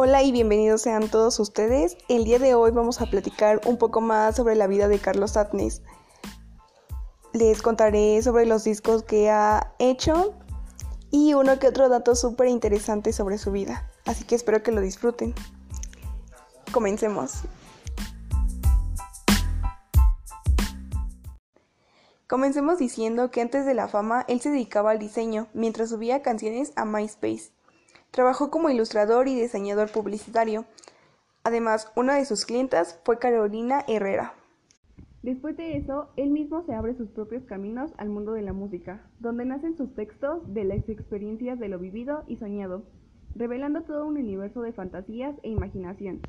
[0.00, 1.96] Hola y bienvenidos sean todos ustedes.
[2.08, 5.36] El día de hoy vamos a platicar un poco más sobre la vida de Carlos
[5.36, 5.82] Atnes.
[7.32, 10.36] Les contaré sobre los discos que ha hecho
[11.10, 13.90] y uno que otro dato súper interesante sobre su vida.
[14.04, 15.34] Así que espero que lo disfruten.
[16.70, 17.40] Comencemos.
[22.28, 26.72] Comencemos diciendo que antes de la fama él se dedicaba al diseño mientras subía canciones
[26.76, 27.57] a MySpace.
[28.10, 30.64] Trabajó como ilustrador y diseñador publicitario.
[31.44, 34.34] Además, una de sus clientas fue Carolina Herrera.
[35.22, 39.02] Después de eso, él mismo se abre sus propios caminos al mundo de la música,
[39.18, 42.84] donde nacen sus textos de las experiencias de lo vivido y soñado,
[43.34, 46.20] revelando todo un universo de fantasías e imaginación,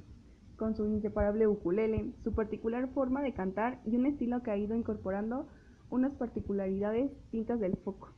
[0.57, 4.75] con su inseparable ukulele, su particular forma de cantar y un estilo que ha ido
[4.75, 5.47] incorporando
[5.89, 8.09] unas particularidades tintas del foco.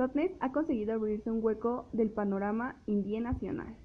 [0.00, 3.76] Sotnes ha conseguido abrirse un hueco del panorama indie nacional.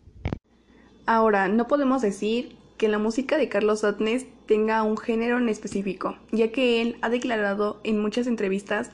[1.05, 6.16] Ahora, no podemos decir que la música de Carlos Sotnes tenga un género en específico,
[6.31, 8.91] ya que él ha declarado en muchas entrevistas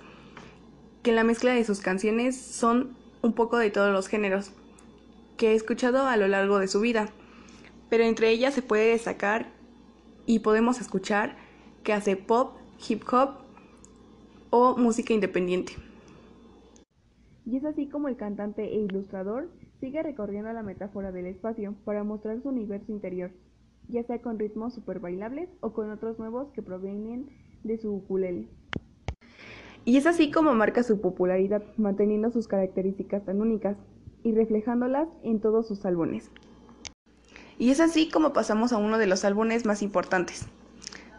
[1.03, 4.51] que la mezcla de sus canciones son un poco de todos los géneros
[5.37, 7.09] que he escuchado a lo largo de su vida,
[7.87, 9.51] pero entre ellas se puede destacar
[10.25, 11.37] y podemos escuchar
[11.83, 12.57] que hace pop,
[12.89, 13.35] hip hop
[14.49, 15.75] o música independiente.
[17.45, 22.03] Y es así como el cantante e ilustrador sigue recorriendo la metáfora del espacio para
[22.03, 23.31] mostrar su universo interior,
[23.87, 27.29] ya sea con ritmos super bailables o con otros nuevos que provienen
[27.63, 28.47] de su ukulele.
[29.83, 33.75] Y es así como marca su popularidad, manteniendo sus características tan únicas
[34.23, 36.29] y reflejándolas en todos sus álbumes.
[37.57, 40.45] Y es así como pasamos a uno de los álbumes más importantes,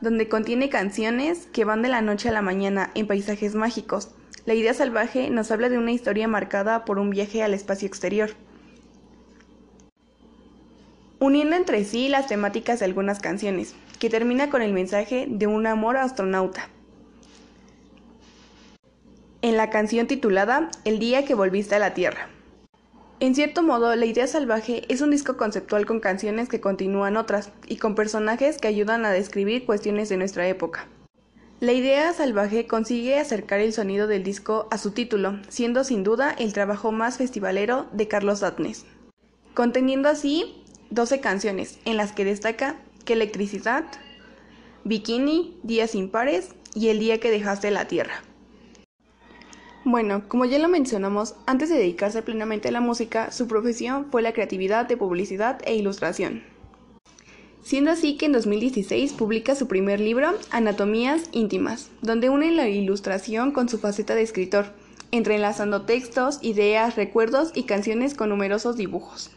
[0.00, 4.54] donde contiene canciones que van de la noche a la mañana en paisajes mágicos, la
[4.54, 8.30] idea salvaje nos habla de una historia marcada por un viaje al espacio exterior,
[11.20, 15.66] uniendo entre sí las temáticas de algunas canciones, que termina con el mensaje de un
[15.68, 16.68] amor astronauta.
[19.42, 22.28] En la canción titulada El día que volviste a la Tierra.
[23.20, 27.52] En cierto modo, La idea salvaje es un disco conceptual con canciones que continúan otras
[27.68, 30.88] y con personajes que ayudan a describir cuestiones de nuestra época.
[31.62, 36.34] La idea salvaje consigue acercar el sonido del disco a su título, siendo sin duda
[36.36, 38.84] el trabajo más festivalero de Carlos Datnes,
[39.54, 43.84] conteniendo así 12 canciones, en las que destaca Que electricidad,
[44.82, 48.24] Bikini, Días impares y El día que dejaste la Tierra.
[49.84, 54.22] Bueno, como ya lo mencionamos, antes de dedicarse plenamente a la música, su profesión fue
[54.22, 56.42] la creatividad de publicidad e ilustración
[57.62, 63.52] siendo así que en 2016 publica su primer libro, Anatomías íntimas, donde une la ilustración
[63.52, 64.66] con su faceta de escritor,
[65.10, 69.30] entrelazando textos, ideas, recuerdos y canciones con numerosos dibujos.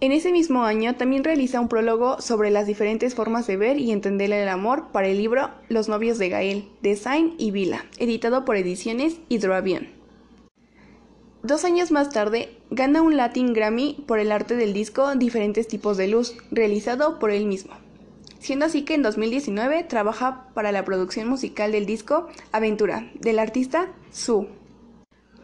[0.00, 3.90] En ese mismo año también realiza un prólogo sobre las diferentes formas de ver y
[3.90, 6.96] entender el amor para el libro Los novios de Gael, de
[7.36, 9.97] y Vila, editado por Ediciones Hidroavión.
[11.48, 15.96] Dos años más tarde, gana un Latin Grammy por el arte del disco Diferentes tipos
[15.96, 17.72] de luz, realizado por él mismo.
[18.38, 23.90] Siendo así que en 2019 trabaja para la producción musical del disco Aventura, del artista
[24.12, 24.48] Su.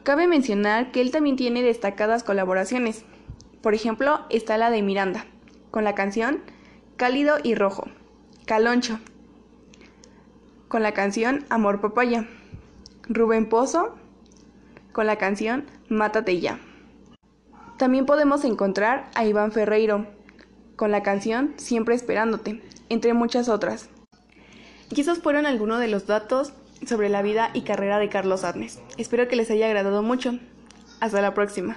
[0.02, 3.06] Cabe mencionar que él también tiene destacadas colaboraciones.
[3.62, 5.24] Por ejemplo, está la de Miranda,
[5.70, 6.42] con la canción
[6.96, 7.88] Cálido y Rojo,
[8.44, 9.00] Caloncho,
[10.68, 12.28] con la canción Amor Papaya,
[13.08, 13.94] Rubén Pozo,
[14.94, 16.58] con la canción Mátate ya.
[17.76, 20.06] También podemos encontrar a Iván Ferreiro
[20.76, 23.90] con la canción Siempre esperándote, entre muchas otras.
[24.90, 26.54] Y esos fueron algunos de los datos
[26.86, 28.80] sobre la vida y carrera de Carlos Arnes.
[28.96, 30.38] Espero que les haya agradado mucho.
[31.00, 31.76] Hasta la próxima.